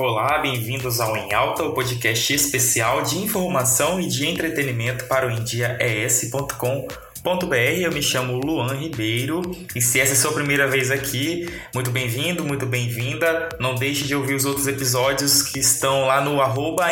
Olá, 0.00 0.38
bem-vindos 0.38 0.98
ao 0.98 1.14
Em 1.14 1.34
Alta, 1.34 1.62
o 1.62 1.74
podcast 1.74 2.32
especial 2.32 3.02
de 3.02 3.18
informação 3.18 4.00
e 4.00 4.08
de 4.08 4.26
entretenimento 4.26 5.04
para 5.04 5.26
o 5.26 5.30
endiaes.com.br. 5.30 7.54
Eu 7.78 7.92
me 7.92 8.02
chamo 8.02 8.38
Luan 8.38 8.74
Ribeiro 8.76 9.42
e 9.76 9.82
se 9.82 10.00
essa 10.00 10.12
é 10.12 10.14
a 10.14 10.18
sua 10.18 10.32
primeira 10.32 10.66
vez 10.66 10.90
aqui, 10.90 11.46
muito 11.74 11.90
bem-vindo, 11.90 12.42
muito 12.42 12.64
bem-vinda. 12.64 13.50
Não 13.60 13.74
deixe 13.74 14.04
de 14.04 14.14
ouvir 14.14 14.32
os 14.32 14.46
outros 14.46 14.66
episódios 14.66 15.42
que 15.42 15.58
estão 15.58 16.06
lá 16.06 16.22
no 16.22 16.40
arroba 16.40 16.86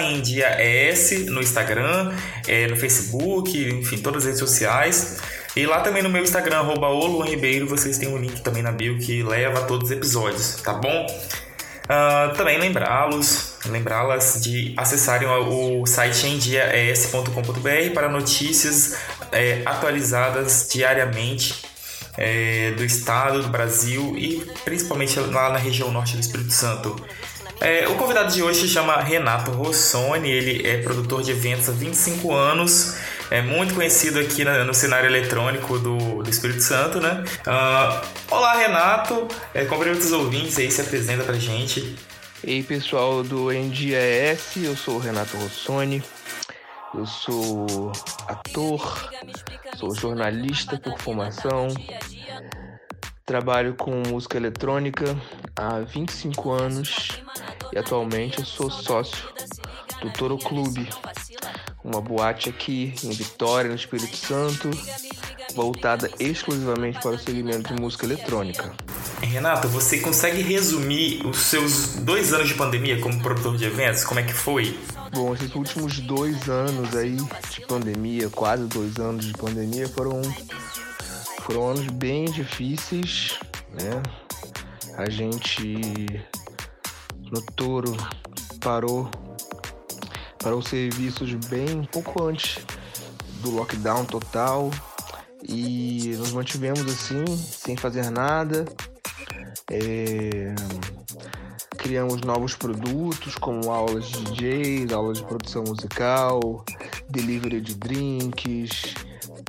no 1.30 1.40
Instagram, 1.40 2.12
é, 2.46 2.66
no 2.66 2.76
Facebook, 2.76 3.58
enfim, 3.70 3.96
todas 3.96 4.18
as 4.18 4.24
redes 4.26 4.40
sociais. 4.40 5.16
E 5.56 5.64
lá 5.64 5.80
também 5.80 6.02
no 6.02 6.10
meu 6.10 6.22
Instagram, 6.22 6.58
arroba 6.58 6.88
Ribeiro, 7.24 7.66
vocês 7.66 7.96
têm 7.96 8.10
um 8.10 8.18
link 8.18 8.42
também 8.42 8.62
na 8.62 8.70
bio 8.70 8.98
que 8.98 9.22
leva 9.22 9.60
a 9.60 9.62
todos 9.62 9.88
os 9.88 9.96
episódios, 9.96 10.56
tá 10.56 10.74
bom? 10.74 11.06
Uh, 11.88 12.36
também 12.36 12.58
lembrá-los, 12.58 13.54
lembrá-las 13.64 14.42
de 14.42 14.74
acessarem 14.76 15.26
o 15.26 15.86
site 15.86 16.26
endiaes.com.br 16.26 17.94
para 17.94 18.10
notícias 18.10 18.98
é, 19.32 19.62
atualizadas 19.64 20.68
diariamente 20.70 21.62
é, 22.18 22.72
do 22.72 22.84
estado, 22.84 23.42
do 23.42 23.48
Brasil 23.48 24.14
e 24.18 24.44
principalmente 24.64 25.18
lá 25.18 25.50
na 25.50 25.58
região 25.58 25.90
norte 25.90 26.14
do 26.14 26.20
Espírito 26.20 26.52
Santo. 26.52 26.94
É, 27.60 27.88
o 27.88 27.94
convidado 27.94 28.32
de 28.32 28.42
hoje 28.42 28.60
se 28.60 28.68
chama 28.68 29.00
Renato 29.00 29.50
Rossoni, 29.50 30.30
ele 30.30 30.68
é 30.68 30.82
produtor 30.82 31.22
de 31.22 31.30
eventos 31.30 31.68
há 31.68 31.72
25 31.72 32.32
anos, 32.34 32.96
é 33.30 33.42
muito 33.42 33.74
conhecido 33.74 34.18
aqui 34.18 34.44
no 34.44 34.74
cenário 34.74 35.08
eletrônico 35.08 35.78
do, 35.78 36.22
do 36.22 36.30
Espírito 36.30 36.62
Santo, 36.62 37.00
né? 37.00 37.24
Uh, 37.46 38.34
olá, 38.34 38.56
Renato, 38.56 39.28
é, 39.52 39.64
cumprimento 39.64 40.00
os 40.00 40.12
ouvintes 40.12 40.58
aí, 40.58 40.70
se 40.70 40.80
apresenta 40.80 41.24
pra 41.24 41.34
gente. 41.34 41.96
Ei, 42.42 42.62
pessoal 42.62 43.22
do 43.22 43.50
NDS, 43.50 44.56
eu 44.64 44.76
sou 44.76 44.96
o 44.96 44.98
Renato 44.98 45.36
Rossoni, 45.36 46.02
eu 46.94 47.04
sou 47.04 47.92
ator, 48.28 49.10
sou 49.76 49.94
jornalista 49.94 50.78
por 50.78 50.98
formação, 50.98 51.68
trabalho 53.26 53.74
com 53.74 54.02
música 54.06 54.36
eletrônica 54.36 55.04
há 55.54 55.80
25 55.80 56.50
anos 56.50 57.20
e 57.72 57.78
atualmente 57.78 58.38
eu 58.38 58.44
sou 58.44 58.70
sócio 58.70 59.28
do 60.00 60.10
Toro 60.12 60.38
Clube, 60.38 60.88
uma 61.88 62.00
boate 62.00 62.50
aqui 62.50 62.94
em 63.02 63.10
Vitória, 63.10 63.70
no 63.70 63.76
Espírito 63.76 64.16
Santo, 64.16 64.70
voltada 65.54 66.10
exclusivamente 66.20 67.00
para 67.00 67.12
o 67.12 67.18
segmento 67.18 67.74
de 67.74 67.80
música 67.80 68.04
eletrônica. 68.04 68.72
Renato, 69.22 69.68
você 69.68 69.98
consegue 69.98 70.42
resumir 70.42 71.26
os 71.26 71.38
seus 71.38 71.94
dois 71.96 72.32
anos 72.32 72.48
de 72.48 72.54
pandemia 72.54 73.00
como 73.00 73.20
produtor 73.20 73.56
de 73.56 73.64
eventos? 73.64 74.04
Como 74.04 74.20
é 74.20 74.22
que 74.22 74.32
foi? 74.32 74.78
Bom, 75.12 75.34
esses 75.34 75.54
últimos 75.54 75.98
dois 76.00 76.48
anos 76.48 76.94
aí 76.94 77.16
de 77.50 77.66
pandemia, 77.66 78.28
quase 78.28 78.64
dois 78.66 78.96
anos 78.98 79.26
de 79.26 79.32
pandemia, 79.32 79.88
foram, 79.88 80.22
foram 81.42 81.70
anos 81.70 81.86
bem 81.86 82.26
difíceis, 82.26 83.38
né? 83.72 84.02
A 84.96 85.08
gente 85.08 86.06
no 87.32 87.40
Toro 87.56 87.96
parou 88.60 89.10
parou 90.42 90.62
serviços 90.62 91.32
bem 91.46 91.80
um 91.80 91.84
pouco 91.84 92.22
antes 92.22 92.58
do 93.42 93.50
lockdown 93.50 94.04
total. 94.04 94.70
E 95.42 96.14
nos 96.18 96.32
mantivemos 96.32 96.80
assim 96.80 97.24
sem 97.26 97.76
fazer 97.76 98.10
nada. 98.10 98.64
É, 99.70 100.54
criamos 101.76 102.20
novos 102.22 102.54
produtos 102.54 103.36
como 103.36 103.70
aulas 103.70 104.06
de 104.06 104.24
DJs, 104.24 104.92
aulas 104.92 105.18
de 105.18 105.24
produção 105.24 105.62
musical, 105.64 106.64
delivery 107.08 107.60
de 107.60 107.74
drinks, 107.74 108.94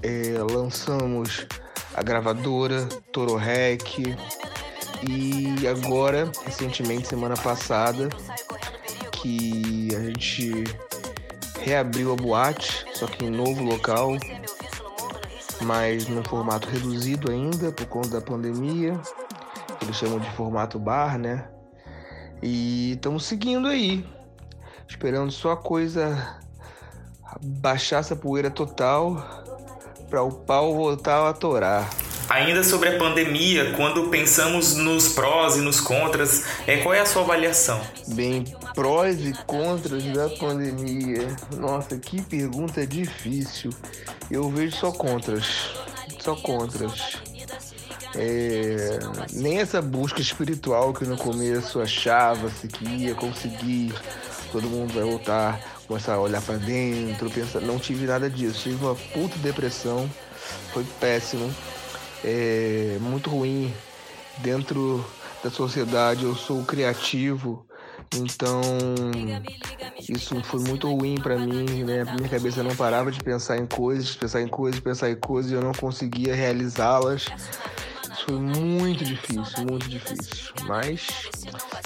é, 0.03 0.37
lançamos 0.51 1.45
a 1.93 2.03
gravadora 2.03 2.87
Toro 3.11 3.35
Rec. 3.35 3.99
E 5.07 5.67
agora, 5.67 6.29
recentemente, 6.45 7.07
semana 7.07 7.35
passada, 7.35 8.09
que 9.21 9.89
a 9.95 9.99
gente 9.99 10.63
reabriu 11.61 12.13
a 12.13 12.15
boate, 12.15 12.85
só 12.93 13.05
que 13.05 13.25
em 13.25 13.29
novo 13.29 13.63
local, 13.63 14.17
mas 15.61 16.07
num 16.07 16.23
formato 16.23 16.69
reduzido 16.69 17.31
ainda 17.31 17.71
por 17.71 17.85
conta 17.87 18.09
da 18.09 18.21
pandemia. 18.21 18.99
Eles 19.81 19.95
chamam 19.95 20.19
de 20.19 20.29
formato 20.31 20.79
bar, 20.79 21.17
né? 21.17 21.49
E 22.41 22.93
estamos 22.93 23.25
seguindo 23.25 23.67
aí, 23.67 24.05
esperando 24.87 25.31
só 25.31 25.51
a 25.51 25.57
coisa 25.57 26.39
baixar 27.41 27.99
essa 27.99 28.15
poeira 28.15 28.49
total 28.49 29.15
para 30.09 30.23
o 30.23 30.31
pau 30.31 30.73
voltar 30.73 31.29
a 31.29 31.33
torar. 31.33 31.89
Ainda 32.29 32.63
sobre 32.63 32.89
a 32.89 32.97
pandemia, 32.99 33.73
quando 33.75 34.07
pensamos 34.09 34.75
nos 34.75 35.13
prós 35.13 35.55
e 35.55 35.61
nos 35.61 35.79
contras, 35.79 36.43
é, 36.67 36.77
qual 36.77 36.93
é 36.93 36.99
a 36.99 37.05
sua 37.05 37.23
avaliação? 37.23 37.81
Bem, 38.09 38.45
prós 38.75 39.19
e 39.25 39.33
contras 39.47 40.03
da 40.03 40.29
pandemia. 40.29 41.27
Nossa, 41.57 41.97
que 41.97 42.21
pergunta 42.21 42.85
difícil. 42.85 43.71
Eu 44.29 44.47
vejo 44.47 44.75
só 44.75 44.91
contras. 44.91 45.71
Só 46.19 46.35
contras. 46.35 47.17
É, 48.15 48.99
nem 49.33 49.57
essa 49.57 49.81
busca 49.81 50.21
espiritual 50.21 50.93
que 50.93 51.05
no 51.05 51.17
começo 51.17 51.81
achava-se 51.81 52.67
que 52.67 52.85
ia 52.85 53.15
conseguir, 53.15 53.91
todo 54.51 54.69
mundo 54.69 54.93
vai 54.93 55.03
voltar, 55.03 55.59
começar 55.87 56.13
a 56.13 56.19
olhar 56.19 56.43
para 56.43 56.57
dentro, 56.57 57.27
pensar, 57.31 57.59
não 57.61 57.79
tive 57.79 58.05
nada 58.05 58.29
disso, 58.29 58.61
tive 58.63 58.85
uma 58.85 58.95
puta 58.95 59.35
depressão, 59.39 60.07
foi 60.71 60.83
péssimo 60.99 61.51
é 62.23 62.97
muito 63.01 63.29
ruim 63.29 63.73
dentro 64.37 65.05
da 65.43 65.49
sociedade. 65.49 66.23
Eu 66.23 66.35
sou 66.35 66.63
criativo, 66.63 67.65
então 68.15 68.61
isso 70.07 70.41
foi 70.43 70.59
muito 70.61 70.89
ruim 70.93 71.15
para 71.15 71.37
mim, 71.37 71.83
né? 71.83 72.03
Minha 72.15 72.29
cabeça 72.29 72.63
não 72.63 72.75
parava 72.75 73.11
de 73.11 73.19
pensar 73.19 73.57
em 73.57 73.65
coisas, 73.65 74.15
pensar 74.15 74.41
em 74.41 74.47
coisas, 74.47 74.79
pensar 74.79 75.09
em 75.09 75.15
coisas 75.15 75.51
e 75.51 75.55
eu 75.55 75.61
não 75.61 75.73
conseguia 75.73 76.35
realizá-las. 76.35 77.27
Isso 78.11 78.25
foi 78.25 78.35
muito 78.35 79.03
difícil, 79.05 79.65
muito 79.69 79.87
difícil. 79.87 80.53
Mas 80.67 81.07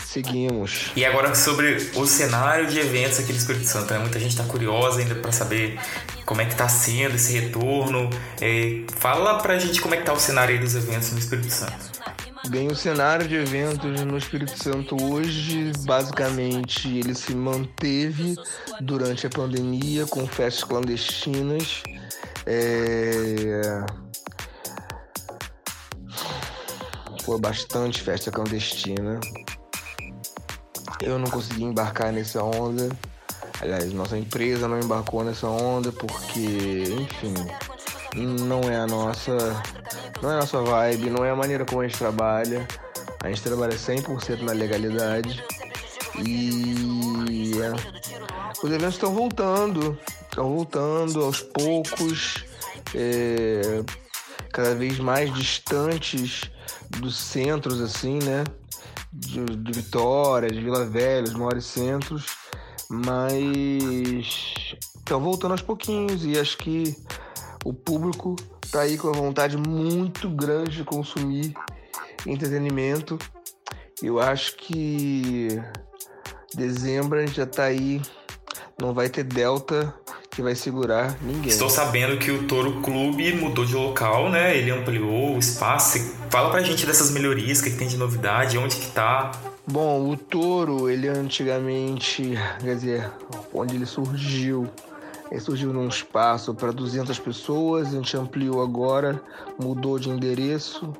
seguimos. 0.04 0.92
E 0.96 1.06
agora 1.06 1.36
sobre 1.36 1.92
o 1.96 2.06
cenário 2.06 2.68
de 2.68 2.80
eventos 2.80 3.20
aqui 3.20 3.34
do 3.34 3.38
Espírito 3.38 3.66
Santo, 3.66 3.94
né? 3.94 4.00
Muita 4.00 4.20
gente 4.20 4.32
está 4.32 4.44
curiosa 4.44 5.00
ainda 5.00 5.16
para 5.16 5.32
saber 5.32 5.80
como 6.26 6.42
é 6.42 6.46
que 6.46 6.52
está 6.52 6.68
sendo 6.68 7.16
esse 7.16 7.38
retorno. 7.38 8.10
É, 8.42 8.84
fala 8.98 9.40
pra 9.40 9.58
gente 9.60 9.82
como 9.82 9.96
é 9.96 9.98
que 9.98 10.04
tá 10.04 10.14
o 10.14 10.20
cenário 10.20 10.60
dos 10.60 10.76
eventos 10.76 11.12
no 11.12 11.20
Espírito 11.20 11.52
Santo. 11.52 11.94
Bem, 12.50 12.68
o 12.68 12.76
cenário 12.76 13.26
de 13.26 13.36
eventos 13.36 14.02
no 14.02 14.18
Espírito 14.18 14.62
Santo 14.62 15.02
hoje, 15.02 15.72
basicamente, 15.86 16.90
ele 16.90 17.16
se 17.16 17.34
manteve 17.34 18.36
durante 18.82 19.26
a 19.26 19.30
pandemia 19.30 20.06
com 20.06 20.28
festas 20.28 20.64
clandestinas. 20.66 21.84
É... 22.46 23.86
Foi 27.24 27.40
bastante 27.40 28.02
festa 28.02 28.30
clandestina. 28.30 29.22
Eu 31.02 31.18
não 31.18 31.30
consegui 31.30 31.64
embarcar 31.64 32.12
nessa 32.12 32.44
onda. 32.44 32.90
Aliás, 33.62 33.94
nossa 33.94 34.18
empresa 34.18 34.68
não 34.68 34.80
embarcou 34.80 35.24
nessa 35.24 35.48
onda 35.48 35.92
porque, 35.92 36.84
enfim, 37.00 37.34
não 38.16 38.62
é 38.62 38.78
a 38.78 38.88
nossa, 38.88 39.32
não 40.22 40.32
é 40.32 40.34
a 40.36 40.38
nossa 40.40 40.62
vibe, 40.62 41.10
não 41.10 41.24
é 41.24 41.32
a 41.32 41.36
maneira 41.36 41.66
como 41.66 41.82
a 41.82 41.88
gente 41.88 41.98
trabalha. 41.98 42.68
A 43.24 43.30
gente 43.30 43.42
trabalha 43.42 43.74
100% 43.74 44.42
na 44.42 44.52
legalidade 44.52 45.42
e 46.26 47.54
é, 47.62 47.72
os 48.62 48.70
eventos 48.70 48.96
estão 48.96 49.14
voltando, 49.14 49.98
estão 50.24 50.54
voltando 50.54 51.24
aos 51.24 51.40
poucos, 51.40 52.44
é, 52.94 53.82
cada 54.52 54.76
vez 54.76 55.00
mais 55.00 55.34
distantes 55.34 56.52
dos 56.90 57.18
centros, 57.18 57.80
assim, 57.80 58.20
né? 58.24 58.44
De, 59.14 59.46
de 59.46 59.72
Vitória, 59.72 60.50
de 60.50 60.60
Vila 60.60 60.86
Velha, 60.86 61.24
os 61.24 61.34
maiores 61.34 61.66
centros 61.66 62.43
mas 62.90 64.76
estão 64.98 65.20
voltando 65.20 65.52
aos 65.52 65.62
pouquinhos 65.62 66.26
e 66.26 66.40
acho 66.40 66.58
que 66.58 66.96
o 67.64 67.74
público 67.74 68.36
tá 68.72 68.82
aí 68.82 68.98
com 68.98 69.10
a 69.10 69.14
vontade 69.14 69.58
muito 69.58 70.30
grande 70.30 70.78
de 70.78 70.84
consumir 70.84 71.54
entretenimento. 72.26 73.18
Eu 74.02 74.20
acho 74.20 74.56
que 74.56 75.48
dezembro 76.54 77.20
a 77.20 77.26
gente 77.26 77.36
já 77.36 77.46
tá 77.46 77.64
aí, 77.64 78.02
não 78.80 78.94
vai 78.94 79.10
ter 79.10 79.24
Delta, 79.24 79.94
que 80.30 80.42
vai 80.42 80.56
segurar 80.56 81.16
ninguém. 81.22 81.50
Estou 81.50 81.70
sabendo 81.70 82.18
que 82.18 82.32
o 82.32 82.48
Toro 82.48 82.82
Clube 82.82 83.34
mudou 83.34 83.66
de 83.66 83.76
local, 83.76 84.30
né? 84.30 84.58
Ele 84.58 84.72
ampliou 84.72 85.36
o 85.36 85.40
espaço. 85.40 86.00
Fala 86.30 86.50
pra 86.50 86.64
gente 86.64 86.86
dessas 86.86 87.12
melhorias, 87.12 87.60
o 87.60 87.64
que 87.64 87.70
tem 87.72 87.88
de 87.88 87.98
novidade, 87.98 88.58
onde 88.58 88.76
que 88.78 88.88
tá. 88.88 89.32
Bom, 89.66 90.10
o 90.10 90.18
Toro, 90.18 90.90
ele 90.90 91.08
antigamente, 91.08 92.34
quer 92.60 92.76
dizer, 92.76 93.10
onde 93.54 93.76
ele 93.76 93.86
surgiu, 93.86 94.68
ele 95.32 95.40
surgiu 95.40 95.72
num 95.72 95.88
espaço 95.88 96.54
para 96.54 96.74
200 96.74 97.18
pessoas, 97.20 97.88
a 97.88 97.92
gente 97.92 98.18
ampliou 98.18 98.62
agora, 98.62 99.22
mudou 99.58 99.98
de 99.98 100.10
endereço, 100.10 100.94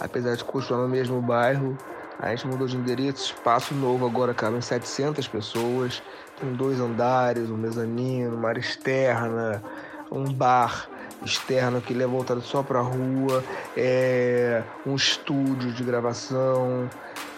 apesar 0.00 0.34
de 0.34 0.42
continuar 0.42 0.82
no 0.82 0.88
mesmo 0.88 1.22
bairro, 1.22 1.78
a 2.18 2.30
gente 2.30 2.48
mudou 2.48 2.66
de 2.66 2.76
endereço, 2.76 3.34
espaço 3.34 3.72
novo 3.72 4.04
agora 4.04 4.34
cabe 4.34 4.56
em 4.56 4.60
700 4.60 5.28
pessoas, 5.28 6.02
tem 6.40 6.52
dois 6.54 6.80
andares, 6.80 7.48
um 7.50 7.56
mezanino, 7.56 8.36
uma 8.36 8.48
área 8.48 8.60
externa, 8.60 9.62
um 10.10 10.24
bar 10.24 10.88
externo 11.24 11.80
que 11.80 11.92
ele 11.92 12.02
é 12.02 12.06
voltado 12.06 12.40
só 12.40 12.62
para 12.62 12.78
a 12.78 12.82
rua, 12.82 13.42
é, 13.76 14.62
um 14.86 14.94
estúdio 14.94 15.72
de 15.72 15.82
gravação, 15.82 16.88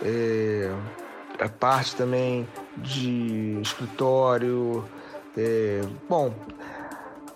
é, 0.03 0.71
a 1.39 1.49
parte 1.49 1.97
também 1.97 2.47
de 2.77 3.59
escritório. 3.63 4.85
É, 5.37 5.81
bom, 6.09 6.35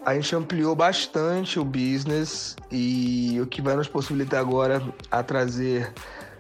a 0.04 0.14
gente 0.14 0.36
ampliou 0.36 0.74
bastante 0.74 1.58
o 1.58 1.64
business 1.64 2.56
e 2.70 3.40
o 3.40 3.46
que 3.46 3.62
vai 3.62 3.74
nos 3.74 3.88
possibilitar 3.88 4.40
agora 4.40 4.82
a 5.10 5.22
trazer 5.22 5.92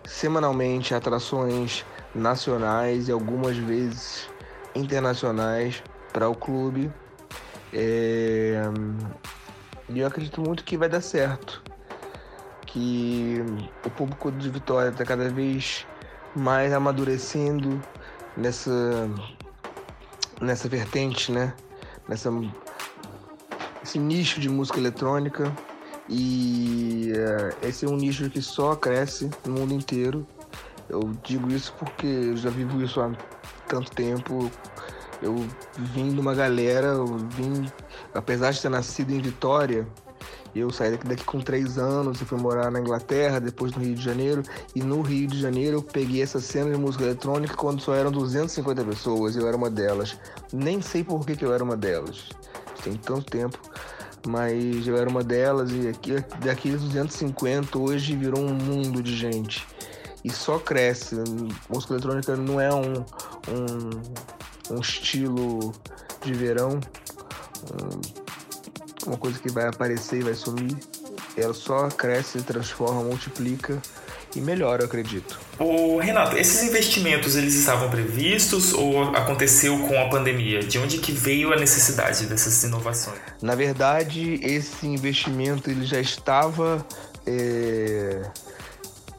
semanalmente 0.04 0.94
atrações 0.94 1.84
nacionais 2.14 3.08
e 3.08 3.12
algumas 3.12 3.56
vezes 3.56 4.28
internacionais 4.74 5.82
para 6.12 6.28
o 6.28 6.34
clube. 6.34 6.92
É... 7.72 8.62
E 9.88 9.98
eu 9.98 10.06
acredito 10.06 10.40
muito 10.40 10.64
que 10.64 10.76
vai 10.76 10.88
dar 10.88 11.00
certo. 11.00 11.62
Que 12.66 13.42
o 13.84 13.90
público 13.90 14.32
de 14.32 14.48
Vitória 14.48 14.88
está 14.88 15.04
cada 15.04 15.28
vez 15.28 15.86
mais 16.34 16.72
amadurecendo 16.72 17.80
nessa, 18.36 19.08
nessa 20.40 20.68
vertente, 20.68 21.30
né? 21.30 21.54
Nessa, 22.08 22.30
esse 23.82 23.98
nicho 23.98 24.40
de 24.40 24.48
música 24.48 24.78
eletrônica. 24.78 25.52
E 26.08 27.12
uh, 27.14 27.66
esse 27.66 27.86
é 27.86 27.88
um 27.88 27.96
nicho 27.96 28.28
que 28.28 28.42
só 28.42 28.74
cresce 28.74 29.30
no 29.44 29.54
mundo 29.54 29.72
inteiro. 29.72 30.26
Eu 30.88 31.00
digo 31.22 31.50
isso 31.50 31.72
porque 31.78 32.06
eu 32.06 32.36
já 32.36 32.50
vivo 32.50 32.82
isso 32.82 33.00
há 33.00 33.10
tanto 33.68 33.90
tempo. 33.92 34.50
Eu 35.22 35.34
vim 35.78 36.12
de 36.12 36.20
uma 36.20 36.34
galera, 36.34 36.88
eu 36.88 37.06
vim, 37.06 37.66
apesar 38.12 38.50
de 38.50 38.60
ter 38.60 38.68
nascido 38.68 39.12
em 39.12 39.20
Vitória, 39.20 39.86
eu 40.54 40.70
saí 40.70 40.92
daqui, 40.92 41.08
daqui 41.08 41.24
com 41.24 41.40
três 41.40 41.78
anos 41.78 42.20
e 42.20 42.24
fui 42.24 42.38
morar 42.38 42.70
na 42.70 42.78
Inglaterra, 42.78 43.40
depois 43.40 43.72
no 43.72 43.82
Rio 43.82 43.94
de 43.94 44.02
Janeiro. 44.02 44.42
E 44.74 44.82
no 44.82 45.02
Rio 45.02 45.26
de 45.26 45.40
Janeiro 45.40 45.78
eu 45.78 45.82
peguei 45.82 46.22
essa 46.22 46.40
cena 46.40 46.70
de 46.70 46.76
música 46.76 47.04
eletrônica 47.04 47.56
quando 47.56 47.80
só 47.80 47.94
eram 47.94 48.12
250 48.12 48.84
pessoas. 48.84 49.34
Eu 49.34 49.48
era 49.48 49.56
uma 49.56 49.68
delas. 49.68 50.16
Nem 50.52 50.80
sei 50.80 51.02
por 51.02 51.26
que, 51.26 51.34
que 51.34 51.44
eu 51.44 51.52
era 51.52 51.64
uma 51.64 51.76
delas. 51.76 52.28
Tem 52.82 52.94
tanto 52.94 53.30
tempo 53.30 53.58
mas 54.26 54.86
eu 54.86 54.96
era 54.96 55.08
uma 55.08 55.22
delas 55.22 55.70
e 55.70 55.88
aqui, 55.88 56.12
daqueles 56.42 56.80
250 56.80 57.78
hoje 57.78 58.16
virou 58.16 58.40
um 58.40 58.54
mundo 58.54 59.02
de 59.02 59.14
gente 59.14 59.66
e 60.24 60.30
só 60.30 60.58
cresce. 60.58 61.16
Música 61.68 61.94
eletrônica 61.94 62.34
não 62.34 62.60
é 62.60 62.72
um, 62.72 62.94
um, 63.48 63.90
um 64.70 64.80
estilo 64.80 65.72
de 66.22 66.32
verão, 66.32 66.80
um, 67.72 68.00
uma 69.06 69.16
coisa 69.16 69.38
que 69.38 69.50
vai 69.50 69.66
aparecer 69.66 70.20
e 70.20 70.22
vai 70.22 70.34
sumir. 70.34 70.76
Ela 71.36 71.54
só 71.54 71.88
cresce, 71.88 72.40
transforma, 72.42 73.02
multiplica 73.02 73.80
e 74.36 74.40
melhora, 74.40 74.82
eu 74.82 74.86
acredito. 74.86 75.38
O 75.58 75.98
Renato, 75.98 76.36
esses 76.36 76.62
investimentos 76.62 77.36
eles 77.36 77.54
estavam 77.54 77.88
previstos 77.90 78.72
ou 78.72 79.14
aconteceu 79.14 79.78
com 79.86 80.00
a 80.00 80.08
pandemia? 80.08 80.60
De 80.60 80.78
onde 80.78 80.98
que 80.98 81.12
veio 81.12 81.52
a 81.52 81.56
necessidade 81.56 82.26
dessas 82.26 82.62
inovações? 82.64 83.18
Na 83.40 83.54
verdade, 83.54 84.40
esse 84.42 84.86
investimento 84.86 85.70
ele 85.70 85.84
já 85.84 86.00
estava 86.00 86.84
é, 87.26 88.22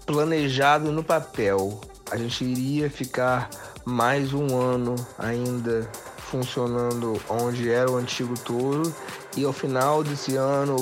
planejado 0.05 0.91
no 0.91 1.03
papel. 1.03 1.79
A 2.11 2.17
gente 2.17 2.43
iria 2.43 2.89
ficar 2.89 3.49
mais 3.85 4.33
um 4.33 4.59
ano 4.59 4.95
ainda 5.17 5.87
funcionando 6.17 7.21
onde 7.29 7.69
era 7.69 7.89
o 7.89 7.97
antigo 7.97 8.33
touro 8.39 8.93
e 9.37 9.45
ao 9.45 9.53
final 9.53 10.03
desse 10.03 10.35
ano, 10.35 10.75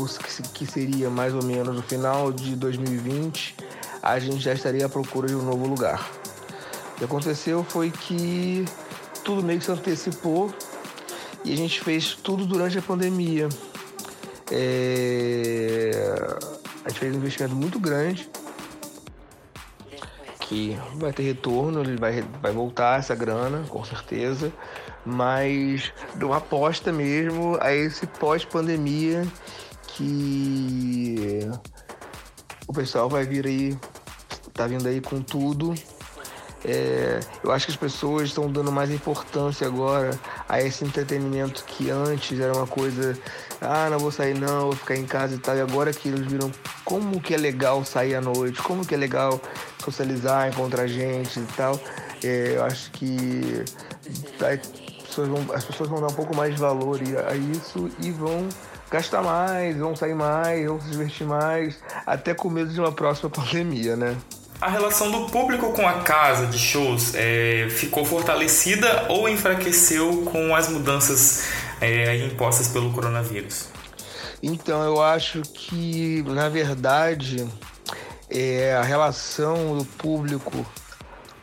que 0.54 0.66
seria 0.66 1.10
mais 1.10 1.34
ou 1.34 1.44
menos 1.44 1.76
no 1.76 1.84
final 1.84 2.32
de 2.32 2.56
2020, 2.56 3.58
a 4.02 4.18
gente 4.20 4.40
já 4.40 4.54
estaria 4.54 4.86
à 4.86 4.90
procura 4.90 5.28
de 5.28 5.36
um 5.36 5.42
novo 5.42 5.68
lugar. 5.68 6.10
O 6.94 6.98
que 7.00 7.04
aconteceu 7.04 7.64
foi 7.64 7.92
que 7.92 8.64
tudo 9.26 9.44
meio 9.44 9.60
que 9.60 9.66
se 9.66 9.72
antecipou 9.72 10.54
e 11.44 11.52
a 11.52 11.58
gente 11.58 11.82
fez 11.82 12.16
tudo 12.16 12.46
durante 12.46 12.78
a 12.78 12.82
pandemia. 12.82 13.50
É... 14.50 15.92
A 16.86 16.90
gente 16.90 17.00
fez 17.00 17.14
um 17.14 17.18
investimento 17.18 17.56
muito 17.56 17.80
grande 17.80 18.30
que 20.54 20.78
vai 20.96 21.12
ter 21.12 21.24
retorno, 21.24 21.82
ele 21.82 21.98
vai, 21.98 22.22
vai 22.42 22.52
voltar 22.52 23.00
essa 23.00 23.16
grana, 23.16 23.66
com 23.68 23.84
certeza, 23.84 24.54
mas 25.04 25.92
de 26.16 26.24
uma 26.24 26.38
aposta 26.38 26.92
mesmo 26.92 27.58
a 27.60 27.74
esse 27.74 28.06
pós-pandemia 28.06 29.26
que 29.88 31.50
o 32.68 32.74
pessoal 32.74 33.10
vai 33.10 33.26
vir 33.26 33.48
aí 33.48 33.78
tá 34.54 34.68
vindo 34.68 34.88
aí 34.88 35.02
com 35.02 35.20
tudo. 35.20 35.74
É, 36.66 37.20
eu 37.44 37.52
acho 37.52 37.66
que 37.66 37.72
as 37.74 37.78
pessoas 37.78 38.30
estão 38.30 38.50
dando 38.50 38.72
mais 38.72 38.90
importância 38.90 39.68
agora 39.68 40.18
a 40.48 40.62
esse 40.62 40.86
entretenimento 40.86 41.64
que 41.66 41.90
antes 41.90 42.40
era 42.40 42.54
uma 42.54 42.66
coisa, 42.66 43.18
ah, 43.60 43.90
não 43.90 44.00
vou 44.00 44.12
sair 44.12 44.34
não, 44.34 44.62
vou 44.62 44.76
ficar 44.76 44.96
em 44.96 45.06
casa 45.06 45.36
e 45.36 45.38
tal. 45.38 45.58
E 45.58 45.62
agora 45.62 45.92
que 45.92 46.08
eles 46.08 46.22
viram 46.22 46.52
como 46.86 47.20
que 47.20 47.34
é 47.34 47.38
legal 47.38 47.84
sair 47.84 48.16
à 48.16 48.22
noite, 48.22 48.62
como 48.62 48.86
que 48.86 48.96
é 48.96 48.98
legal 48.98 49.42
socializar, 49.84 50.48
encontrar 50.48 50.88
gente 50.88 51.40
e 51.40 51.46
tal. 51.58 51.80
É, 52.24 52.54
eu 52.56 52.64
acho 52.64 52.92
que 52.92 53.64
as 54.42 55.04
pessoas, 55.08 55.28
vão, 55.28 55.46
as 55.54 55.66
pessoas 55.66 55.90
vão 55.90 56.00
dar 56.00 56.08
um 56.08 56.16
pouco 56.16 56.36
mais 56.36 56.56
de 56.56 56.62
valor 56.62 57.00
a 57.28 57.36
isso 57.36 57.90
e 58.00 58.10
vão 58.12 58.48
gastar 58.90 59.22
mais, 59.22 59.76
vão 59.76 59.96
sair 59.96 60.14
mais, 60.14 60.66
vão 60.66 60.80
se 60.80 60.90
divertir 60.92 61.28
mais, 61.28 61.78
até 62.06 62.34
com 62.34 62.50
medo 62.50 62.72
de 62.72 62.80
uma 62.80 62.92
próxima 62.92 63.28
pandemia, 63.32 63.98
né? 63.98 64.16
A 64.64 64.70
relação 64.70 65.12
do 65.12 65.30
público 65.30 65.74
com 65.74 65.86
a 65.86 66.04
casa 66.04 66.48
de 66.48 66.58
shows 66.58 67.14
é, 67.16 67.68
ficou 67.70 68.06
fortalecida 68.06 69.08
ou 69.10 69.28
enfraqueceu 69.28 70.24
com 70.24 70.56
as 70.56 70.70
mudanças 70.70 71.50
é, 71.82 72.16
impostas 72.26 72.70
pelo 72.70 72.94
coronavírus? 72.94 73.68
Então, 74.42 74.82
eu 74.82 75.04
acho 75.04 75.42
que, 75.42 76.24
na 76.28 76.48
verdade, 76.48 77.46
é, 78.30 78.74
a 78.74 78.84
relação 78.84 79.80
do 79.80 79.84
público 79.84 80.66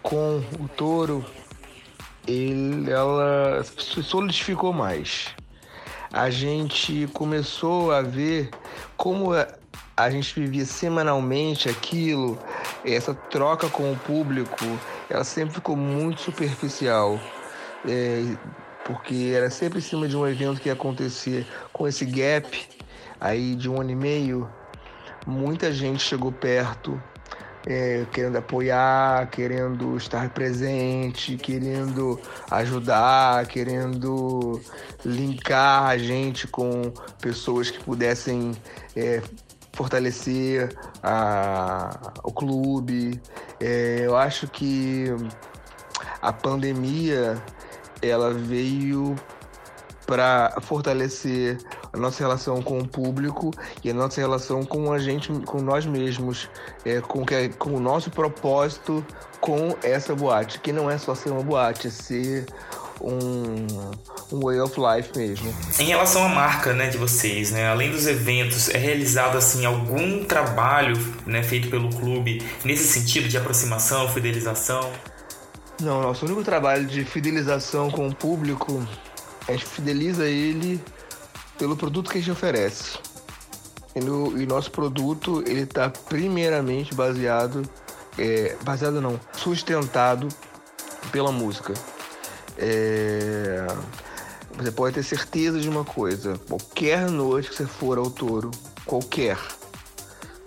com 0.02 0.42
o 0.58 0.66
touro 0.66 1.22
ele, 2.26 2.90
ela 2.90 3.62
se 3.62 4.02
solidificou 4.02 4.72
mais. 4.72 5.26
A 6.10 6.30
gente 6.30 7.06
começou 7.12 7.92
a 7.92 8.00
ver 8.00 8.48
como 8.96 9.34
a 9.96 10.08
gente 10.10 10.38
vivia 10.38 10.64
semanalmente 10.64 11.68
aquilo, 11.68 12.38
essa 12.84 13.14
troca 13.14 13.68
com 13.68 13.92
o 13.92 13.96
público, 13.96 14.64
ela 15.08 15.24
sempre 15.24 15.54
ficou 15.54 15.76
muito 15.76 16.20
superficial. 16.22 17.20
É, 17.86 18.36
porque 18.84 19.32
era 19.34 19.50
sempre 19.50 19.78
em 19.78 19.82
cima 19.82 20.08
de 20.08 20.16
um 20.16 20.26
evento 20.26 20.60
que 20.60 20.68
ia 20.68 20.72
acontecer 20.72 21.46
com 21.72 21.86
esse 21.86 22.04
gap 22.04 22.68
aí 23.20 23.54
de 23.54 23.68
um 23.68 23.80
ano 23.80 23.90
e 23.90 23.96
meio. 23.96 24.50
Muita 25.26 25.70
gente 25.70 26.02
chegou 26.02 26.32
perto, 26.32 27.00
é, 27.66 28.06
querendo 28.10 28.36
apoiar, 28.36 29.28
querendo 29.28 29.96
estar 29.96 30.30
presente, 30.30 31.36
querendo 31.36 32.18
ajudar, 32.50 33.46
querendo 33.46 34.60
linkar 35.04 35.84
a 35.84 35.98
gente 35.98 36.48
com 36.48 36.90
pessoas 37.20 37.70
que 37.70 37.78
pudessem 37.84 38.52
é, 38.96 39.22
fortalecer 39.80 40.76
a, 41.02 42.12
o 42.22 42.30
clube. 42.30 43.18
É, 43.58 44.02
eu 44.04 44.14
acho 44.14 44.46
que 44.46 45.06
a 46.20 46.30
pandemia 46.34 47.42
ela 48.02 48.30
veio 48.30 49.16
para 50.06 50.54
fortalecer 50.60 51.56
a 51.92 51.96
nossa 51.96 52.22
relação 52.22 52.62
com 52.62 52.78
o 52.78 52.86
público 52.86 53.50
e 53.82 53.90
a 53.90 53.94
nossa 53.94 54.20
relação 54.20 54.64
com 54.64 54.92
a 54.92 54.98
gente, 54.98 55.32
com 55.44 55.60
nós 55.60 55.84
mesmos, 55.84 56.48
é, 56.84 57.00
com, 57.00 57.24
que, 57.24 57.48
com 57.50 57.70
o 57.70 57.80
nosso 57.80 58.10
propósito 58.10 59.04
com 59.40 59.74
essa 59.82 60.14
boate, 60.14 60.60
que 60.60 60.72
não 60.72 60.90
é 60.90 60.98
só 60.98 61.14
ser 61.14 61.30
uma 61.30 61.42
boate, 61.42 61.88
é 61.88 61.90
ser 61.90 62.46
um, 63.00 63.66
um 64.32 64.40
way 64.40 64.60
of 64.60 64.74
life 64.78 65.16
mesmo. 65.16 65.54
Em 65.78 65.86
relação 65.86 66.24
à 66.24 66.28
marca, 66.28 66.72
né, 66.72 66.88
de 66.88 66.98
vocês, 66.98 67.50
né, 67.50 67.68
além 67.68 67.90
dos 67.90 68.06
eventos, 68.06 68.68
é 68.68 68.78
realizado 68.78 69.38
assim 69.38 69.64
algum 69.64 70.24
trabalho, 70.24 70.94
né, 71.26 71.42
feito 71.42 71.68
pelo 71.70 71.88
clube 71.88 72.42
nesse 72.64 72.84
sentido 72.84 73.28
de 73.28 73.36
aproximação, 73.36 74.08
fidelização? 74.08 74.92
Não, 75.80 76.02
nosso 76.02 76.26
único 76.26 76.44
trabalho 76.44 76.86
de 76.86 77.04
fidelização 77.04 77.90
com 77.90 78.06
o 78.06 78.14
público, 78.14 78.86
a 79.48 79.52
gente 79.52 79.64
fideliza 79.64 80.28
ele 80.28 80.78
pelo 81.60 81.76
produto 81.76 82.10
que 82.10 82.16
a 82.16 82.20
gente 82.20 82.30
oferece. 82.30 82.98
E, 83.94 84.00
no, 84.00 84.40
e 84.40 84.46
nosso 84.46 84.70
produto, 84.70 85.44
ele 85.46 85.60
está 85.60 85.90
primeiramente 85.90 86.94
baseado, 86.94 87.62
é, 88.18 88.56
baseado 88.62 88.98
não, 88.98 89.20
sustentado 89.34 90.26
pela 91.12 91.30
música. 91.30 91.74
É, 92.56 93.66
você 94.56 94.72
pode 94.72 94.94
ter 94.94 95.02
certeza 95.02 95.60
de 95.60 95.68
uma 95.68 95.84
coisa: 95.84 96.40
qualquer 96.48 97.10
noite 97.10 97.50
que 97.50 97.56
você 97.56 97.66
for 97.66 97.98
ao 97.98 98.10
touro, 98.10 98.50
qualquer, 98.86 99.38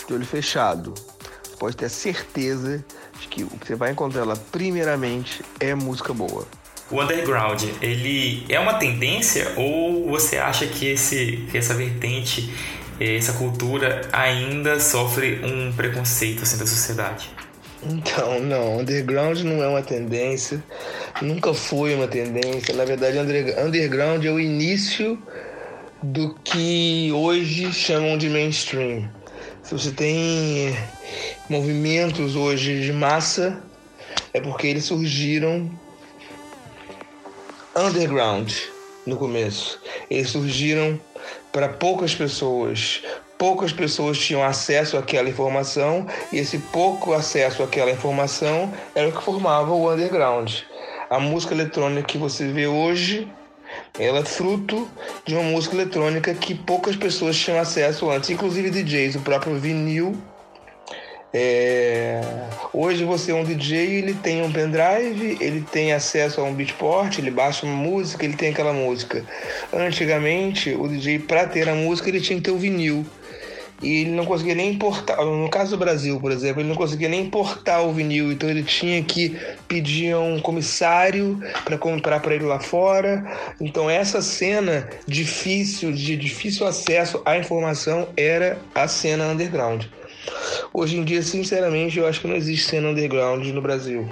de 0.08 0.16
olho 0.16 0.26
fechado, 0.26 0.96
você 1.44 1.56
pode 1.58 1.78
ter 1.78 1.90
certeza 1.90 2.84
de 3.20 3.28
que 3.28 3.44
o 3.44 3.50
que 3.50 3.68
você 3.68 3.76
vai 3.76 3.92
encontrar 3.92 4.26
lá, 4.26 4.36
primeiramente, 4.52 5.46
é 5.60 5.76
música 5.76 6.12
boa. 6.12 6.48
O 6.92 7.02
underground, 7.02 7.64
ele 7.82 8.46
é 8.50 8.60
uma 8.60 8.76
tendência 8.76 9.54
ou 9.56 10.10
você 10.10 10.38
acha 10.38 10.68
que, 10.68 10.88
esse, 10.88 11.46
que 11.50 11.58
essa 11.58 11.74
vertente, 11.74 12.54
essa 13.00 13.34
cultura 13.34 14.02
ainda 14.12 14.80
sofre 14.80 15.42
um 15.44 15.72
preconceito 15.72 16.44
assim, 16.44 16.58
da 16.58 16.68
sociedade? 16.68 17.30
Então, 17.86 18.40
não, 18.40 18.80
underground 18.80 19.40
não 19.40 19.62
é 19.62 19.68
uma 19.68 19.82
tendência, 19.82 20.64
nunca 21.22 21.54
foi 21.54 21.96
uma 21.96 22.08
tendência. 22.08 22.74
Na 22.74 22.86
verdade, 22.86 23.18
underground 23.18 24.24
é 24.24 24.32
o 24.32 24.40
início 24.40 25.22
do 26.02 26.36
que 26.44 27.12
hoje 27.14 27.74
chamam 27.74 28.18
de 28.18 28.30
mainstream. 28.30 29.10
Se 29.64 29.74
você 29.74 29.92
tem 29.92 30.78
movimentos 31.50 32.36
hoje 32.36 32.82
de 32.82 32.92
massa, 32.92 33.62
é 34.34 34.42
porque 34.42 34.68
eles 34.68 34.86
surgiram 34.86 35.70
underground 37.76 38.52
no 39.06 39.18
começo. 39.18 39.80
Eles 40.10 40.30
surgiram 40.30 41.00
para 41.52 41.70
poucas 41.70 42.14
pessoas, 42.14 43.02
poucas 43.38 43.74
pessoas 43.74 44.18
tinham 44.18 44.44
acesso 44.44 44.98
àquela 44.98 45.30
informação 45.30 46.08
e 46.32 46.38
esse 46.38 46.58
pouco 46.58 47.14
acesso 47.14 47.64
àquela 47.64 47.92
informação 47.92 48.72
era 48.96 49.08
o 49.08 49.12
que 49.12 49.24
formava 49.24 49.72
o 49.72 49.92
underground. 49.92 50.52
A 51.10 51.20
música 51.20 51.54
eletrônica 51.54 52.08
que 52.08 52.18
você 52.18 52.48
vê 52.48 52.68
hoje, 52.68 53.28
ela 53.98 54.20
é 54.20 54.26
fruto 54.26 54.88
de 55.26 55.36
uma 55.36 55.44
música 55.44 55.76
eletrônica 55.76 56.34
que 56.34 56.56
poucas 56.56 56.96
pessoas 56.96 57.38
tinham 57.38 57.60
acesso 57.60 58.10
antes, 58.10 58.30
inclusive 58.30 58.70
DJs, 58.70 59.16
o 59.16 59.22
próprio 59.22 59.60
vinil 59.60 60.18
é... 61.34 62.22
Hoje 62.72 63.04
você 63.04 63.32
é 63.32 63.36
um 63.36 63.44
DJ, 63.44 63.96
ele 63.96 64.14
tem 64.14 64.42
um 64.44 64.52
pendrive, 64.52 65.38
ele 65.42 65.62
tem 65.62 65.92
acesso 65.92 66.42
a 66.42 66.44
um 66.44 66.54
beatport, 66.54 67.18
ele 67.18 67.32
baixa 67.32 67.66
uma 67.66 67.76
música, 67.76 68.24
ele 68.24 68.36
tem 68.36 68.50
aquela 68.50 68.74
música. 68.74 69.26
Antigamente, 69.74 70.72
o 70.72 70.88
DJ, 70.88 71.20
para 71.20 71.48
ter 71.48 71.68
a 71.68 71.76
música, 71.76 72.10
ele 72.10 72.22
tinha 72.22 72.38
que 72.38 72.44
ter 72.44 72.52
o 72.52 72.58
vinil. 72.58 73.06
E 73.82 74.02
ele 74.02 74.12
não 74.12 74.26
conseguia 74.26 74.56
nem 74.56 74.72
importar, 74.72 75.18
no 75.26 75.50
caso 75.50 75.72
do 75.72 75.78
Brasil, 75.78 76.18
por 76.20 76.32
exemplo, 76.32 76.62
ele 76.62 76.70
não 76.70 76.76
conseguia 76.76 77.10
nem 77.10 77.26
importar 77.26 77.82
o 77.82 77.92
vinil, 77.92 78.32
então 78.32 78.50
ele 78.50 78.64
tinha 78.64 79.04
que 79.04 79.38
pedir 79.68 80.14
a 80.14 80.20
um 80.20 80.40
comissário 80.40 81.38
para 81.66 81.78
comprar 81.78 82.22
para 82.22 82.34
ele 82.34 82.46
lá 82.46 82.62
fora. 82.62 83.26
Então 83.60 83.90
essa 83.90 84.22
cena 84.22 84.88
difícil, 85.06 85.92
de 85.92 86.16
difícil 86.16 86.66
acesso 86.66 87.22
à 87.26 87.38
informação, 87.38 88.08
era 88.16 88.58
a 88.74 88.88
cena 88.88 89.28
underground. 89.28 89.84
Hoje 90.74 90.98
em 90.98 91.04
dia, 91.04 91.22
sinceramente, 91.22 92.00
eu 92.00 92.08
acho 92.08 92.22
que 92.22 92.28
não 92.28 92.36
existe 92.36 92.68
cena 92.68 92.90
underground 92.90 93.46
no 93.48 93.62
Brasil. 93.62 94.10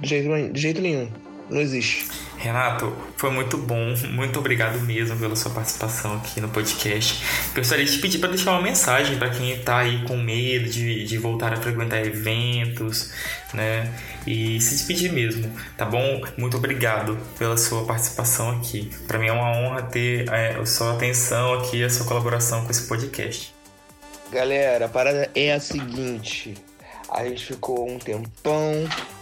De 0.00 0.08
jeito, 0.08 0.52
de 0.52 0.60
jeito 0.60 0.80
nenhum. 0.80 1.08
Não 1.50 1.60
existe. 1.60 2.06
Renato, 2.38 2.92
foi 3.16 3.30
muito 3.30 3.56
bom. 3.56 3.94
Muito 4.10 4.38
obrigado 4.38 4.78
mesmo 4.80 5.16
pela 5.18 5.36
sua 5.36 5.50
participação 5.50 6.16
aqui 6.16 6.40
no 6.40 6.48
podcast. 6.48 7.22
Gostaria 7.54 7.84
de 7.84 7.92
te 7.92 7.98
pedir 7.98 8.18
para 8.18 8.30
deixar 8.30 8.52
uma 8.52 8.62
mensagem 8.62 9.16
para 9.16 9.30
quem 9.30 9.52
está 9.52 9.78
aí 9.78 10.04
com 10.06 10.16
medo 10.16 10.68
de, 10.68 11.04
de 11.04 11.18
voltar 11.18 11.52
a 11.52 11.56
frequentar 11.56 12.04
eventos, 12.04 13.12
né? 13.52 13.92
E 14.26 14.60
se 14.60 14.74
despedir 14.74 15.12
mesmo, 15.12 15.50
tá 15.76 15.84
bom? 15.84 16.22
Muito 16.36 16.56
obrigado 16.56 17.18
pela 17.38 17.56
sua 17.56 17.84
participação 17.84 18.50
aqui. 18.50 18.90
Para 19.06 19.18
mim 19.18 19.28
é 19.28 19.32
uma 19.32 19.56
honra 19.56 19.82
ter 19.82 20.28
é, 20.28 20.56
a 20.56 20.66
sua 20.66 20.92
atenção 20.92 21.54
aqui, 21.54 21.82
a 21.82 21.90
sua 21.90 22.06
colaboração 22.06 22.64
com 22.64 22.70
esse 22.70 22.86
podcast. 22.86 23.54
Galera, 24.34 24.86
a 24.86 24.88
parada 24.88 25.30
é 25.32 25.52
a 25.52 25.60
seguinte: 25.60 26.56
a 27.08 27.24
gente 27.24 27.46
ficou 27.46 27.88
um 27.88 28.00
tempão 28.00 28.72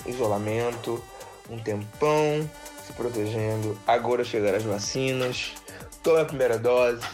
em 0.06 0.10
isolamento, 0.10 1.04
um 1.50 1.58
tempão 1.58 2.48
se 2.82 2.94
protegendo. 2.94 3.78
Agora 3.86 4.24
chegaram 4.24 4.56
as 4.56 4.62
vacinas. 4.62 5.52
Tome 6.02 6.22
a 6.22 6.24
primeira 6.24 6.58
dose, 6.58 7.06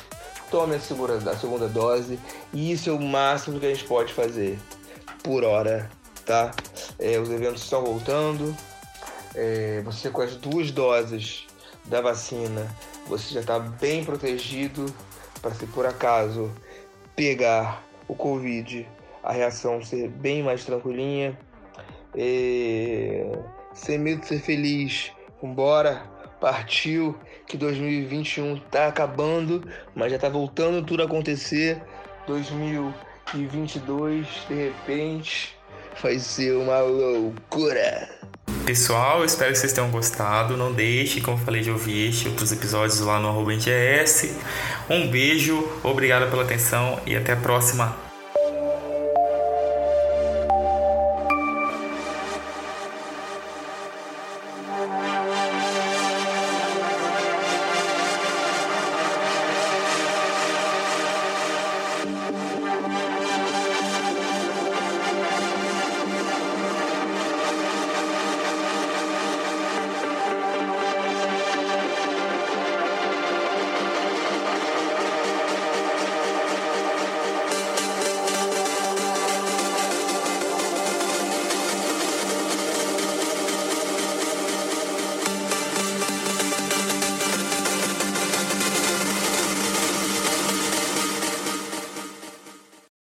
tome 0.48 0.76
a 0.76 0.80
segunda, 0.80 1.28
a 1.28 1.36
segunda 1.36 1.66
dose. 1.66 2.20
E 2.52 2.70
isso 2.70 2.88
é 2.88 2.92
o 2.92 3.00
máximo 3.00 3.58
que 3.58 3.66
a 3.66 3.74
gente 3.74 3.84
pode 3.84 4.12
fazer 4.12 4.56
por 5.24 5.42
hora, 5.42 5.90
tá? 6.24 6.52
É, 7.00 7.18
os 7.18 7.28
eventos 7.30 7.64
estão 7.64 7.84
voltando. 7.84 8.56
É, 9.34 9.82
você 9.84 10.08
com 10.08 10.22
as 10.22 10.36
duas 10.36 10.70
doses 10.70 11.48
da 11.86 12.00
vacina, 12.00 12.64
você 13.08 13.34
já 13.34 13.40
está 13.40 13.58
bem 13.58 14.04
protegido 14.04 14.86
para 15.42 15.52
se 15.52 15.66
por 15.66 15.84
acaso 15.84 16.48
pegar 17.16 17.87
o 18.08 18.14
Covid, 18.14 18.88
a 19.22 19.32
reação 19.32 19.82
ser 19.82 20.08
bem 20.08 20.42
mais 20.42 20.64
tranquilinha. 20.64 21.38
E... 22.16 23.26
Sem 23.74 23.98
medo 23.98 24.22
de 24.22 24.28
ser 24.28 24.40
feliz, 24.40 25.12
vambora, 25.40 26.02
partiu, 26.40 27.16
que 27.46 27.56
2021 27.56 28.58
tá 28.70 28.88
acabando, 28.88 29.62
mas 29.94 30.10
já 30.10 30.18
tá 30.18 30.28
voltando 30.28 30.84
tudo 30.84 31.02
a 31.02 31.06
acontecer. 31.06 31.80
2022, 32.26 34.26
de 34.48 34.54
repente, 34.54 35.56
vai 36.02 36.18
ser 36.18 36.52
uma 36.52 36.80
loucura. 36.80 38.08
Pessoal, 38.64 39.24
espero 39.24 39.52
que 39.52 39.58
vocês 39.58 39.72
tenham 39.72 39.90
gostado. 39.90 40.56
Não 40.56 40.72
deixe, 40.72 41.20
como 41.20 41.38
falei, 41.38 41.62
de 41.62 41.70
ouvir 41.70 42.10
este 42.10 42.28
outros 42.28 42.52
episódios 42.52 43.00
lá 43.00 43.18
no 43.18 43.28
arroba 43.28 43.52
Um 44.90 45.10
beijo, 45.10 45.66
obrigado 45.82 46.30
pela 46.30 46.42
atenção 46.42 47.00
e 47.06 47.16
até 47.16 47.32
a 47.32 47.36
próxima. 47.36 48.07